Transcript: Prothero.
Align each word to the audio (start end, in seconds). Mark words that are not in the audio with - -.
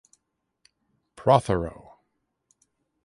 Prothero. 1.15 1.93